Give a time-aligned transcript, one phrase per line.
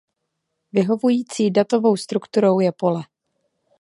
[0.73, 3.03] Vyhovující datovou strukturou je pole.